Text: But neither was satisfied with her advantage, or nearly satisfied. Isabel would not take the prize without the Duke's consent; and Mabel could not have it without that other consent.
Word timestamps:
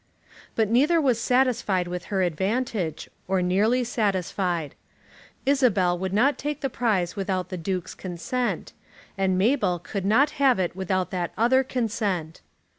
But 0.55 0.67
neither 0.71 0.99
was 0.99 1.21
satisfied 1.21 1.87
with 1.87 2.05
her 2.05 2.23
advantage, 2.23 3.07
or 3.27 3.43
nearly 3.43 3.83
satisfied. 3.83 4.73
Isabel 5.45 5.95
would 5.95 6.11
not 6.11 6.39
take 6.39 6.61
the 6.61 6.71
prize 6.71 7.15
without 7.15 7.49
the 7.49 7.55
Duke's 7.57 7.93
consent; 7.93 8.73
and 9.15 9.37
Mabel 9.37 9.77
could 9.77 10.03
not 10.03 10.31
have 10.41 10.57
it 10.57 10.75
without 10.75 11.11
that 11.11 11.33
other 11.37 11.63
consent. 11.63 12.41